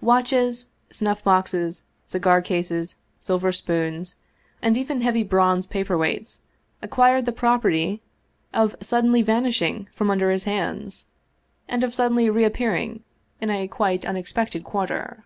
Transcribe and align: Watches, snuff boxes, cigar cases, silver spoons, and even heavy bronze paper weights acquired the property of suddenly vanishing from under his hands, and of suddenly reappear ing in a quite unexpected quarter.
Watches, 0.00 0.68
snuff 0.90 1.22
boxes, 1.22 1.88
cigar 2.06 2.40
cases, 2.40 3.02
silver 3.20 3.52
spoons, 3.52 4.14
and 4.62 4.78
even 4.78 5.02
heavy 5.02 5.22
bronze 5.22 5.66
paper 5.66 5.98
weights 5.98 6.40
acquired 6.80 7.26
the 7.26 7.32
property 7.32 8.00
of 8.54 8.74
suddenly 8.80 9.20
vanishing 9.20 9.88
from 9.94 10.10
under 10.10 10.30
his 10.30 10.44
hands, 10.44 11.10
and 11.68 11.84
of 11.84 11.94
suddenly 11.94 12.30
reappear 12.30 12.74
ing 12.74 13.04
in 13.42 13.50
a 13.50 13.68
quite 13.68 14.06
unexpected 14.06 14.64
quarter. 14.64 15.22